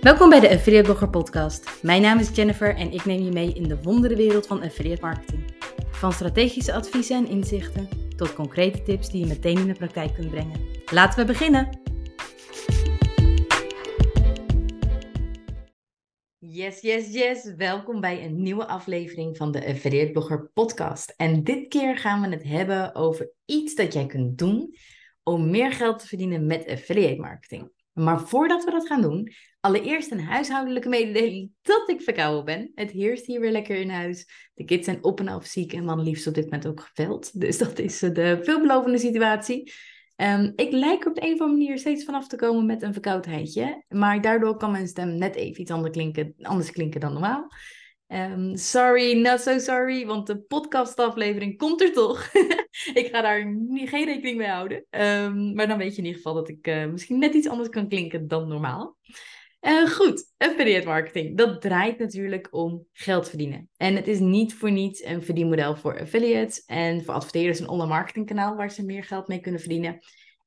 [0.00, 1.82] Welkom bij de Affiliate Blogger Podcast.
[1.82, 5.54] Mijn naam is Jennifer en ik neem je mee in de wonderenwereld van affiliate marketing.
[5.90, 10.30] Van strategische adviezen en inzichten tot concrete tips die je meteen in de praktijk kunt
[10.30, 10.60] brengen.
[10.92, 11.80] Laten we beginnen!
[16.38, 17.54] Yes, yes, yes.
[17.56, 21.14] Welkom bij een nieuwe aflevering van de Affiliate Blogger Podcast.
[21.16, 24.74] En dit keer gaan we het hebben over iets dat jij kunt doen
[25.22, 27.70] om meer geld te verdienen met affiliate marketing.
[28.00, 32.70] Maar voordat we dat gaan doen, allereerst een huishoudelijke mededeling dat ik verkouden ben.
[32.74, 34.50] Het heerst hier weer lekker in huis.
[34.54, 37.30] De kids zijn op en af ziek en man liefst op dit moment ook geveld.
[37.40, 39.72] Dus dat is de veelbelovende situatie.
[40.16, 42.92] Um, ik lijk op de een of andere manier steeds vanaf te komen met een
[42.92, 43.84] verkoudheidje.
[43.88, 47.48] Maar daardoor kan mijn stem net even iets anders klinken, anders klinken dan normaal.
[48.12, 52.32] Um, sorry, not so sorry, want de podcastaflevering komt er toch.
[53.00, 53.38] ik ga daar
[53.74, 54.86] geen rekening mee houden.
[54.90, 57.68] Um, maar dan weet je in ieder geval dat ik uh, misschien net iets anders
[57.68, 58.96] kan klinken dan normaal.
[59.60, 61.36] Uh, goed, affiliate marketing.
[61.36, 63.68] Dat draait natuurlijk om geld verdienen.
[63.76, 67.90] En het is niet voor niets een verdienmodel voor affiliates en voor adverteerders een online
[67.90, 69.98] marketingkanaal waar ze meer geld mee kunnen verdienen.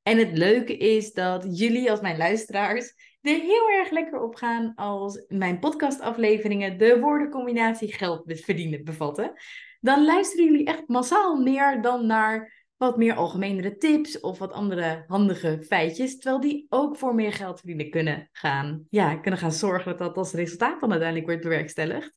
[0.01, 2.93] En het leuke is dat jullie als mijn luisteraars
[3.23, 9.33] er heel erg lekker op gaan als mijn podcastafleveringen de woordencombinatie geld verdienen bevatten.
[9.79, 15.03] Dan luisteren jullie echt massaal meer dan naar wat meer algemenere tips of wat andere
[15.07, 19.85] handige feitjes, terwijl die ook voor meer geld verdienen kunnen gaan, ja, kunnen gaan zorgen
[19.85, 22.13] dat dat als resultaat dan uiteindelijk wordt bewerkstelligd.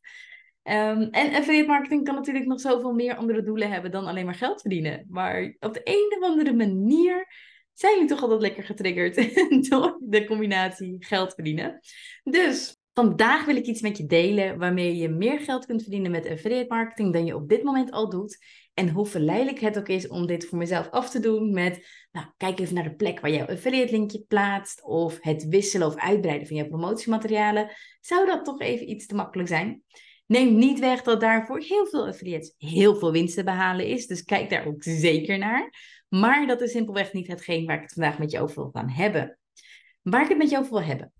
[0.62, 4.34] Um, en affiliate marketing kan natuurlijk nog zoveel meer andere doelen hebben dan alleen maar
[4.34, 5.06] geld verdienen.
[5.08, 7.26] Maar op de een of andere manier
[7.78, 9.14] zijn jullie toch altijd lekker getriggerd
[9.68, 11.80] door de combinatie geld verdienen.
[12.24, 16.28] Dus vandaag wil ik iets met je delen waarmee je meer geld kunt verdienen met
[16.28, 18.38] affiliate marketing dan je op dit moment al doet.
[18.74, 22.26] En hoe verleidelijk het ook is om dit voor mezelf af te doen met, nou,
[22.36, 26.46] kijk even naar de plek waar jouw affiliate linkje plaatst of het wisselen of uitbreiden
[26.46, 27.70] van jouw promotiematerialen.
[28.00, 29.82] Zou dat toch even iets te makkelijk zijn?
[30.26, 34.06] Neem niet weg dat daarvoor heel veel affiliates heel veel winst te behalen is.
[34.06, 35.70] Dus kijk daar ook zeker naar.
[36.20, 38.90] Maar dat is simpelweg niet hetgeen waar ik het vandaag met je over wil gaan
[38.90, 39.38] hebben.
[40.02, 41.12] Waar ik het met je over wil hebben.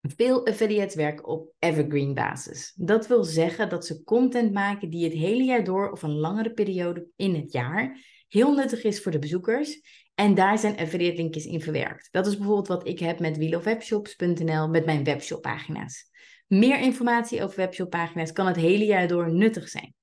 [0.00, 2.72] Veel affiliates werken op evergreen basis.
[2.76, 6.52] Dat wil zeggen dat ze content maken die het hele jaar door of een langere
[6.52, 9.80] periode in het jaar heel nuttig is voor de bezoekers.
[10.14, 12.08] En daar zijn affiliate linkjes in verwerkt.
[12.10, 16.10] Dat is bijvoorbeeld wat ik heb met wheelofwebshops.nl met mijn webshoppagina's.
[16.46, 19.94] Meer informatie over webshoppagina's kan het hele jaar door nuttig zijn.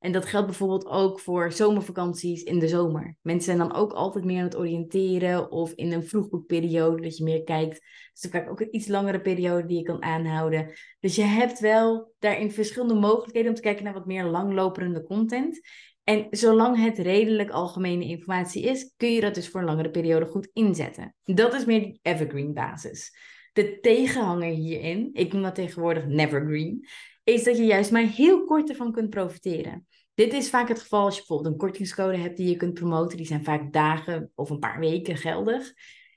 [0.00, 3.16] En dat geldt bijvoorbeeld ook voor zomervakanties in de zomer.
[3.22, 7.24] Mensen zijn dan ook altijd meer aan het oriënteren of in een vroegboekperiode dat je
[7.24, 7.80] meer kijkt.
[8.12, 10.72] Dus dan vaak ook een iets langere periode die je kan aanhouden.
[11.00, 15.60] Dus je hebt wel daarin verschillende mogelijkheden om te kijken naar wat meer langlopende content.
[16.04, 20.26] En zolang het redelijk algemene informatie is, kun je dat dus voor een langere periode
[20.26, 21.14] goed inzetten.
[21.24, 23.16] Dat is meer die evergreen basis.
[23.52, 26.86] De tegenhanger hierin, ik noem dat tegenwoordig nevergreen,
[27.32, 29.86] is dat je juist maar heel kort ervan kunt profiteren.
[30.14, 33.16] Dit is vaak het geval als je bijvoorbeeld een kortingscode hebt die je kunt promoten.
[33.16, 35.72] Die zijn vaak dagen of een paar weken geldig.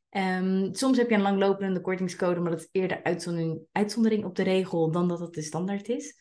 [0.09, 4.43] Um, soms heb je een langlopende kortingscode, maar dat is eerder uitzondering, uitzondering op de
[4.43, 6.15] regel dan dat het de standaard is.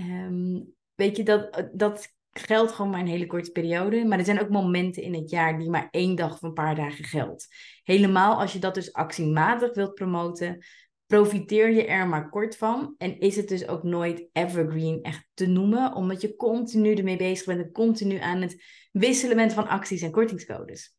[0.00, 4.04] Um, weet je, dat, dat geldt gewoon maar een hele korte periode.
[4.04, 6.74] Maar er zijn ook momenten in het jaar die maar één dag of een paar
[6.74, 7.48] dagen geldt.
[7.82, 10.64] Helemaal als je dat dus actiematig wilt promoten,
[11.06, 12.94] profiteer je er maar kort van.
[12.98, 17.46] En is het dus ook nooit evergreen echt te noemen, omdat je continu ermee bezig
[17.46, 20.96] bent en continu aan het wisselen bent van acties en kortingscodes.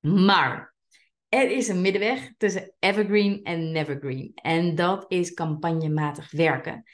[0.00, 0.74] Maar
[1.28, 4.32] er is een middenweg tussen evergreen en nevergreen.
[4.34, 6.84] En dat is campagnematig werken.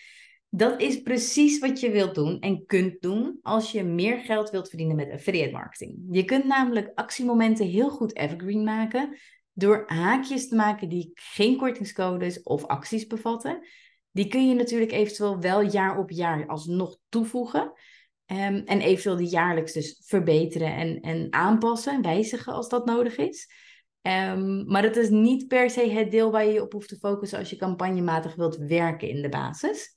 [0.48, 4.68] Dat is precies wat je wilt doen en kunt doen als je meer geld wilt
[4.68, 5.98] verdienen met affiliate marketing.
[6.10, 9.18] Je kunt namelijk actiemomenten heel goed evergreen maken,
[9.58, 13.66] door haakjes te maken die geen kortingscodes of acties bevatten.
[14.10, 17.62] Die kun je natuurlijk eventueel wel jaar op jaar alsnog toevoegen.
[17.62, 23.50] Um, en eventueel die jaarlijks dus verbeteren en, en aanpassen, wijzigen als dat nodig is.
[24.02, 26.98] Um, maar dat is niet per se het deel waar je je op hoeft te
[26.98, 29.97] focussen als je campagnematig wilt werken in de basis.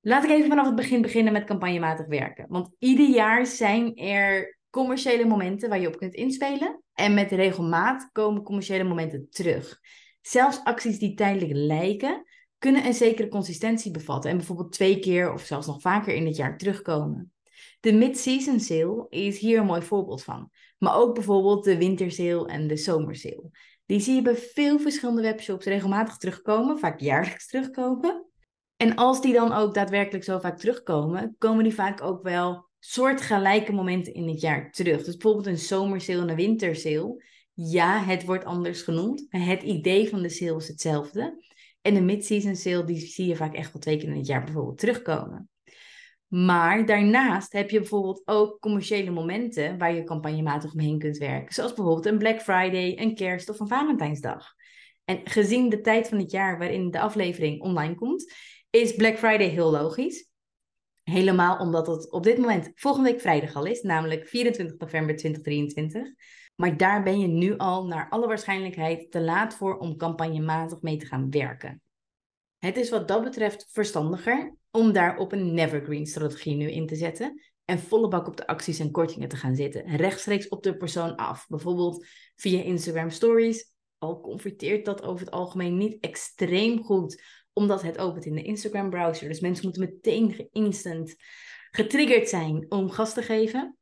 [0.00, 2.46] Laat ik even vanaf het begin beginnen met campagnematig werken.
[2.48, 6.82] Want ieder jaar zijn er commerciële momenten waar je op kunt inspelen.
[6.94, 9.80] En met regelmaat komen commerciële momenten terug.
[10.20, 12.24] Zelfs acties die tijdelijk lijken,
[12.58, 16.36] kunnen een zekere consistentie bevatten en bijvoorbeeld twee keer of zelfs nog vaker in het
[16.36, 17.32] jaar terugkomen.
[17.80, 20.50] De mid-season sale is hier een mooi voorbeeld van.
[20.78, 23.50] Maar ook bijvoorbeeld de wintersale en de zomersale.
[23.86, 28.26] Die zie je bij veel verschillende webshops regelmatig terugkomen, vaak jaarlijks terugkomen.
[28.76, 33.72] En als die dan ook daadwerkelijk zo vaak terugkomen, komen die vaak ook wel soortgelijke
[33.72, 35.04] momenten in het jaar terug.
[35.04, 37.24] Dus bijvoorbeeld een zomersale en een wintersale.
[37.52, 39.26] Ja, het wordt anders genoemd.
[39.28, 41.44] Het idee van de sale is hetzelfde.
[41.82, 44.44] En de mid-season sale, die zie je vaak echt wel twee keer in het jaar
[44.44, 45.48] bijvoorbeeld terugkomen.
[46.26, 51.54] Maar daarnaast heb je bijvoorbeeld ook commerciële momenten waar je campagnematig omheen kunt werken.
[51.54, 54.54] Zoals bijvoorbeeld een Black Friday, een kerst of een Valentijnsdag.
[55.04, 58.34] En gezien de tijd van het jaar waarin de aflevering online komt,
[58.70, 60.29] is Black Friday heel logisch.
[61.02, 66.12] Helemaal omdat het op dit moment volgende week vrijdag al is, namelijk 24 november 2023.
[66.56, 70.96] Maar daar ben je nu al naar alle waarschijnlijkheid te laat voor om campagnematig mee
[70.96, 71.82] te gaan werken.
[72.58, 76.96] Het is wat dat betreft verstandiger om daar op een nevergreen strategie nu in te
[76.96, 79.96] zetten en volle bak op de acties en kortingen te gaan zitten.
[79.96, 81.46] Rechtstreeks op de persoon af.
[81.48, 82.06] Bijvoorbeeld
[82.36, 83.72] via Instagram Stories.
[83.98, 88.90] Al converteert dat over het algemeen niet extreem goed, omdat het opent in de Instagram
[88.90, 89.28] browser.
[89.28, 91.14] Dus mensen moeten meteen instant
[91.70, 93.76] getriggerd zijn om gas te geven.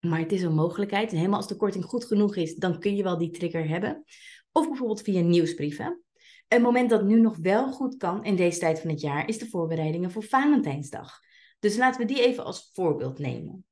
[0.00, 1.10] Maar het is een mogelijkheid.
[1.10, 4.04] En helemaal als de korting goed genoeg is, dan kun je wel die trigger hebben.
[4.52, 6.02] Of bijvoorbeeld via nieuwsbrieven.
[6.48, 9.38] Een moment dat nu nog wel goed kan in deze tijd van het jaar is
[9.38, 11.18] de voorbereidingen voor Valentijnsdag.
[11.58, 13.64] Dus laten we die even als voorbeeld nemen.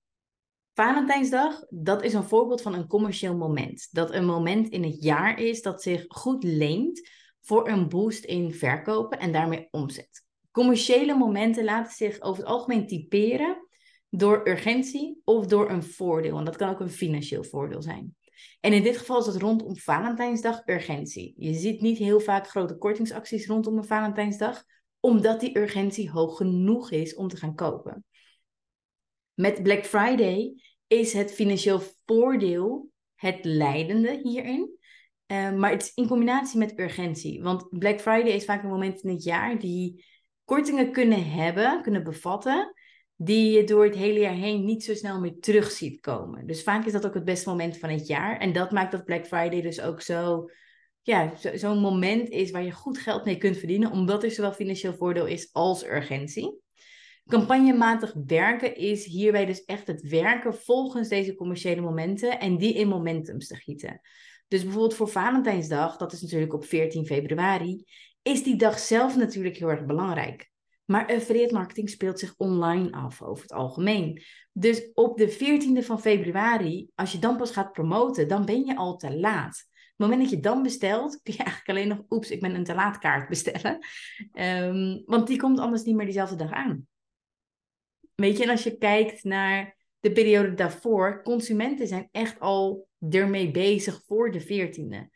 [0.75, 3.89] Valentijnsdag, dat is een voorbeeld van een commercieel moment.
[3.91, 7.09] Dat een moment in het jaar is dat zich goed leent
[7.43, 10.25] voor een boost in verkopen en daarmee omzet.
[10.51, 13.69] Commerciële momenten laten zich over het algemeen typeren
[14.09, 16.39] door urgentie of door een voordeel.
[16.39, 18.17] En dat kan ook een financieel voordeel zijn.
[18.61, 21.35] En in dit geval is het rondom Valentijnsdag urgentie.
[21.37, 24.65] Je ziet niet heel vaak grote kortingsacties rondom een Valentijnsdag,
[25.01, 28.05] omdat die urgentie hoog genoeg is om te gaan kopen.
[29.35, 30.55] Met Black Friday
[30.87, 34.79] is het financieel voordeel het leidende hierin.
[35.33, 37.43] Uh, maar het is in combinatie met urgentie.
[37.43, 40.05] Want Black Friday is vaak een moment in het jaar die
[40.45, 42.75] kortingen kunnen hebben, kunnen bevatten,
[43.17, 46.47] die je door het hele jaar heen niet zo snel meer terug ziet komen.
[46.47, 48.39] Dus vaak is dat ook het beste moment van het jaar.
[48.39, 50.51] En dat maakt dat Black Friday dus ook zo,
[51.03, 54.53] ja, zo'n zo moment is waar je goed geld mee kunt verdienen, omdat er zowel
[54.53, 56.61] financieel voordeel is als urgentie.
[57.27, 62.89] Campagnematig werken is hierbij dus echt het werken volgens deze commerciële momenten en die in
[62.89, 64.01] momentums te gieten.
[64.53, 67.85] Dus bijvoorbeeld voor Valentijnsdag, dat is natuurlijk op 14 februari,
[68.23, 70.51] is die dag zelf natuurlijk heel erg belangrijk.
[70.85, 74.23] Maar affiliate marketing speelt zich online af over het algemeen.
[74.53, 78.77] Dus op de 14e van februari, als je dan pas gaat promoten, dan ben je
[78.77, 79.65] al te laat.
[79.67, 82.55] Op het moment dat je dan bestelt, kun je eigenlijk alleen nog, oeps, ik ben
[82.55, 83.79] een te laat kaart bestellen.
[84.33, 86.87] Um, want die komt anders niet meer diezelfde dag aan.
[88.15, 93.51] Weet je, en als je kijkt naar de periode daarvoor, consumenten zijn echt al ermee
[93.51, 95.11] bezig voor de 14e.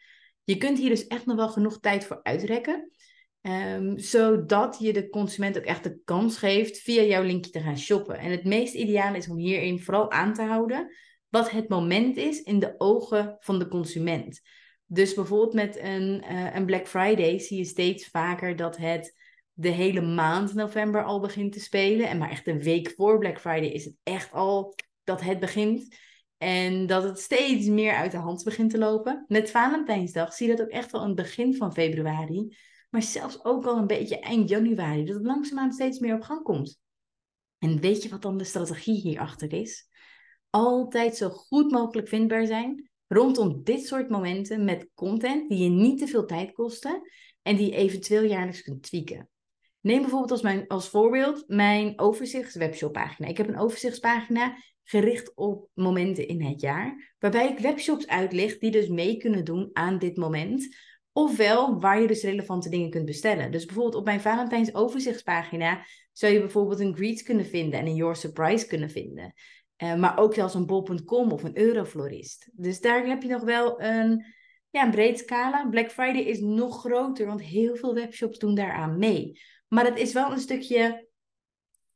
[0.44, 2.90] Je kunt hier dus echt nog wel genoeg tijd voor uitrekken.
[3.40, 7.78] Um, zodat je de consument ook echt de kans geeft via jouw linkje te gaan
[7.78, 8.18] shoppen.
[8.18, 10.92] En het meest ideale is om hierin vooral aan te houden
[11.28, 14.40] wat het moment is in de ogen van de consument.
[14.86, 19.15] Dus bijvoorbeeld met een, uh, een Black Friday zie je steeds vaker dat het
[19.58, 22.08] de hele maand november al begint te spelen.
[22.08, 24.74] En maar echt een week voor Black Friday is het echt al
[25.04, 25.96] dat het begint.
[26.38, 29.24] En dat het steeds meer uit de hand begint te lopen.
[29.28, 32.56] Met Valentijnsdag zie je dat ook echt wel aan het begin van februari.
[32.90, 35.04] Maar zelfs ook al een beetje eind januari.
[35.04, 36.78] Dat het langzaamaan steeds meer op gang komt.
[37.58, 39.88] En weet je wat dan de strategie hierachter is?
[40.50, 45.98] Altijd zo goed mogelijk vindbaar zijn rondom dit soort momenten met content die je niet
[45.98, 47.10] te veel tijd kosten
[47.42, 49.28] en die je eventueel jaarlijks kunt tweaken.
[49.86, 53.28] Neem bijvoorbeeld als, mijn, als voorbeeld mijn overzichtswebshoppagina.
[53.28, 58.70] Ik heb een overzichtspagina gericht op momenten in het jaar, waarbij ik webshops uitlicht die
[58.70, 60.76] dus mee kunnen doen aan dit moment.
[61.12, 63.50] Ofwel waar je dus relevante dingen kunt bestellen.
[63.50, 67.94] Dus bijvoorbeeld op mijn Valentijns overzichtspagina zou je bijvoorbeeld een greets kunnen vinden en een
[67.94, 69.32] Your Surprise kunnen vinden.
[69.82, 72.50] Uh, maar ook zelfs een bol.com of een Euroflorist.
[72.52, 74.24] Dus daar heb je nog wel een,
[74.70, 75.68] ja, een breed scala.
[75.68, 79.40] Black Friday is nog groter, want heel veel webshops doen daaraan mee.
[79.68, 81.08] Maar het is wel een stukje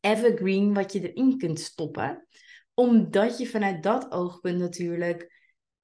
[0.00, 2.26] evergreen wat je erin kunt stoppen.
[2.74, 5.38] Omdat je vanuit dat oogpunt natuurlijk...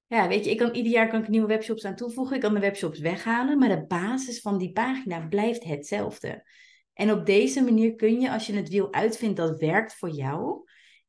[0.07, 2.35] Ja, weet je, ik kan, ieder jaar kan ik nieuwe webshops aan toevoegen.
[2.35, 3.57] Ik kan de webshops weghalen.
[3.57, 6.49] Maar de basis van die pagina blijft hetzelfde.
[6.93, 10.63] En op deze manier kun je, als je het wiel uitvindt dat werkt voor jou...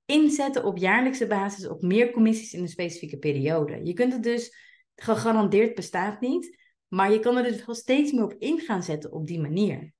[0.05, 3.81] inzetten op jaarlijkse basis op meer commissies in een specifieke periode.
[3.85, 4.67] Je kunt het dus...
[5.01, 6.59] Gegarandeerd bestaat niet.
[6.89, 9.93] Maar je kan er dus wel steeds meer op in gaan zetten op die manier.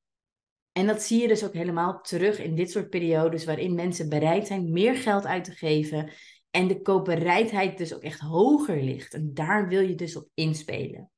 [0.79, 4.47] En dat zie je dus ook helemaal terug in dit soort periodes waarin mensen bereid
[4.47, 6.11] zijn meer geld uit te geven
[6.51, 9.15] en de koopbereidheid dus ook echt hoger ligt.
[9.15, 11.11] En daar wil je dus op inspelen.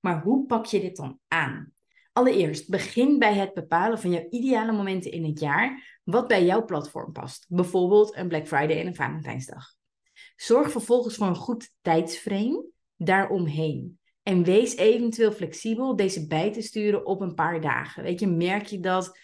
[0.00, 1.72] Maar hoe pak je dit dan aan?
[2.12, 6.64] Allereerst, begin bij het bepalen van jouw ideale momenten in het jaar, wat bij jouw
[6.64, 7.46] platform past.
[7.48, 9.74] Bijvoorbeeld een Black Friday en een Valentijnsdag.
[10.36, 12.64] Zorg vervolgens voor een goed tijdsframe
[12.96, 13.99] daaromheen.
[14.22, 18.02] En wees eventueel flexibel deze bij te sturen op een paar dagen.
[18.02, 19.18] Weet je, merk je dat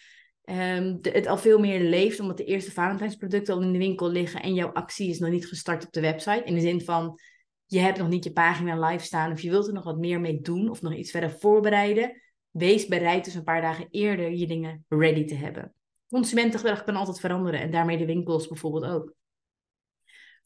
[0.44, 4.42] um, het al veel meer leeft omdat de eerste Valentijnsproducten al in de winkel liggen
[4.42, 6.42] en jouw actie is nog niet gestart op de website.
[6.44, 7.20] In de zin van,
[7.66, 10.20] je hebt nog niet je pagina live staan of je wilt er nog wat meer
[10.20, 12.22] mee doen of nog iets verder voorbereiden.
[12.50, 15.74] Wees bereid dus een paar dagen eerder je dingen ready te hebben.
[16.08, 19.14] Consumentengedrag kan altijd veranderen en daarmee de winkels bijvoorbeeld ook.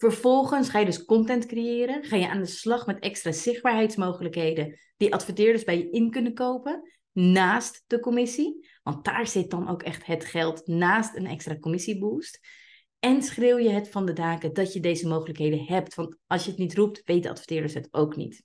[0.01, 2.05] Vervolgens ga je dus content creëren.
[2.05, 6.91] Ga je aan de slag met extra zichtbaarheidsmogelijkheden die adverteerders bij je in kunnen kopen.
[7.13, 8.69] Naast de commissie.
[8.83, 12.41] Want daar zit dan ook echt het geld naast een extra commissieboost.
[12.99, 15.95] En schreeuw je het van de daken dat je deze mogelijkheden hebt.
[15.95, 18.43] Want als je het niet roept, weten adverteerders het ook niet.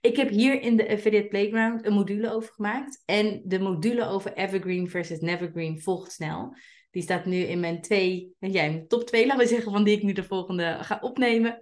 [0.00, 3.02] Ik heb hier in de Affiliate Playground een module over gemaakt.
[3.04, 6.54] En de module over Evergreen versus Nevergreen volgt snel.
[6.94, 9.96] Die staat nu in mijn twee, ja, mijn top twee, laten we zeggen, van die
[9.96, 11.60] ik nu de volgende ga opnemen.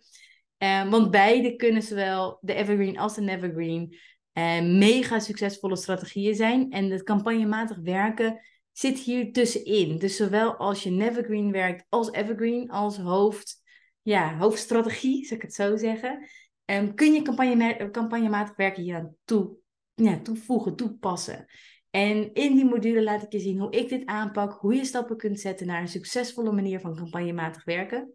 [0.58, 3.98] Uh, want beide kunnen zowel de Evergreen als de Nevergreen
[4.32, 6.70] uh, mega succesvolle strategieën zijn.
[6.70, 8.40] En het campagnematig werken
[8.72, 9.98] zit hier tussenin.
[9.98, 13.62] Dus zowel als je Nevergreen werkt als Evergreen als hoofd,
[14.02, 16.28] ja, hoofdstrategie, zou ik het zo zeggen.
[16.64, 19.56] Um, kun je campagne, campagnematig werken hier aan toe,
[19.94, 21.46] ja, toevoegen, toepassen.
[21.92, 25.16] En in die module laat ik je zien hoe ik dit aanpak, hoe je stappen
[25.16, 28.14] kunt zetten naar een succesvolle manier van campagnematig werken.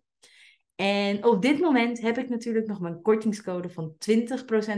[0.76, 3.96] En op dit moment heb ik natuurlijk nog mijn kortingscode van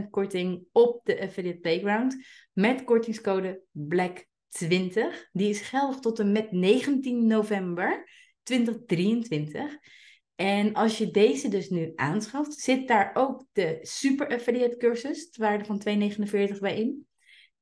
[0.01, 2.25] 20% korting op de Affiliate Playground.
[2.53, 5.29] Met kortingscode BLACK20.
[5.31, 8.09] Die is geldig tot en met 19 november
[8.43, 9.77] 2023.
[10.35, 15.41] En als je deze dus nu aanschaft, zit daar ook de super affiliate cursus, de
[15.41, 15.81] waarde van
[16.53, 17.07] 2,49 bij in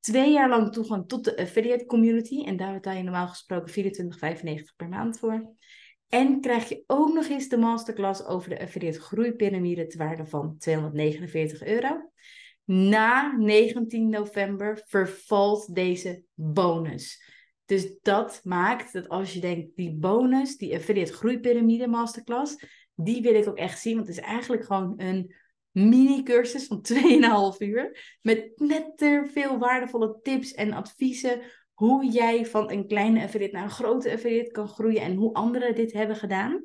[0.08, 2.44] twee jaar lang toegang tot de affiliate community.
[2.44, 5.56] En daar betaal je normaal gesproken 24,95 per maand voor.
[6.10, 10.56] En krijg je ook nog eens de masterclass over de affiliate groeipyramide te waarde van
[10.58, 12.12] 249 euro.
[12.64, 17.24] Na 19 november vervalt deze bonus.
[17.66, 22.56] Dus dat maakt dat als je denkt, die bonus, die affiliate groeipyramide masterclass,
[22.96, 23.96] die wil ik ook echt zien.
[23.96, 25.36] Want het is eigenlijk gewoon een
[25.78, 28.18] mini-cursus van 2,5 uur.
[28.22, 31.42] Met net er veel waardevolle tips en adviezen.
[31.74, 35.02] Hoe jij van een kleine affiliate naar een grote affiliate kan groeien.
[35.02, 36.64] En hoe anderen dit hebben gedaan.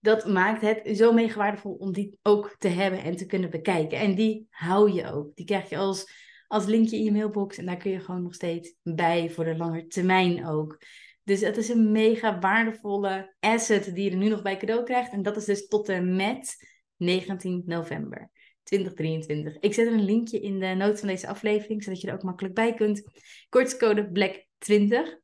[0.00, 3.98] Dat maakt het zo mega waardevol om die ook te hebben en te kunnen bekijken.
[3.98, 5.36] En die hou je ook.
[5.36, 6.12] Die krijg je als,
[6.46, 7.56] als linkje in je mailbox.
[7.56, 10.78] En daar kun je gewoon nog steeds bij voor de lange termijn ook.
[11.24, 15.12] Dus het is een mega waardevolle asset die je er nu nog bij cadeau krijgt.
[15.12, 16.71] En dat is dus tot en met
[17.04, 18.30] 19 november
[18.62, 19.56] 2023.
[19.60, 22.54] Ik zet een linkje in de notes van deze aflevering, zodat je er ook makkelijk
[22.54, 23.02] bij kunt.
[23.48, 25.20] Kortscode BLACK20.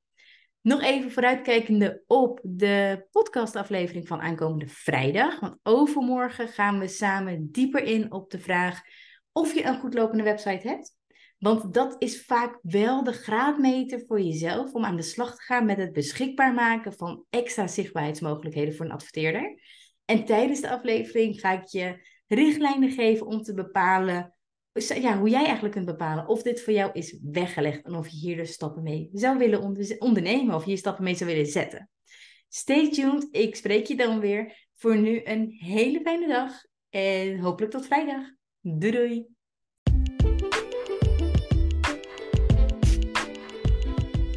[0.60, 5.40] Nog even vooruitkijkende op de podcastaflevering van aankomende vrijdag.
[5.40, 8.80] Want overmorgen gaan we samen dieper in op de vraag
[9.32, 10.96] of je een goed lopende website hebt.
[11.38, 15.66] Want dat is vaak wel de graadmeter voor jezelf om aan de slag te gaan
[15.66, 19.60] met het beschikbaar maken van extra zichtbaarheidsmogelijkheden voor een adverteerder.
[20.10, 24.34] En tijdens de aflevering ga ik je richtlijnen geven om te bepalen
[24.72, 28.16] ja, hoe jij eigenlijk kunt bepalen of dit voor jou is weggelegd en of je
[28.16, 31.90] hier dus stappen mee zou willen ondernemen of hier stappen mee zou willen zetten.
[32.48, 34.68] Stay tuned, ik spreek je dan weer.
[34.74, 36.52] Voor nu een hele fijne dag
[36.90, 38.24] en hopelijk tot vrijdag.
[38.60, 39.26] Doei doei!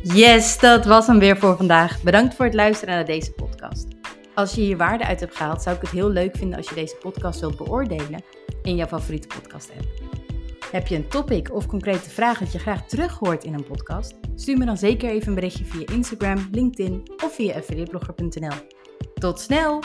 [0.03, 2.03] Yes, dat was hem weer voor vandaag.
[2.03, 3.40] Bedankt voor het luisteren naar deze.
[4.33, 6.75] Als je hier waarde uit hebt gehaald, zou ik het heel leuk vinden als je
[6.75, 8.23] deze podcast wilt beoordelen
[8.63, 9.87] in jouw favoriete podcast app.
[10.71, 14.15] Heb je een topic of concrete vraag dat je graag terug hoort in een podcast?
[14.35, 18.55] Stuur me dan zeker even een berichtje via Instagram, LinkedIn of via affiliateblogger.nl.
[19.13, 19.79] Tot snel!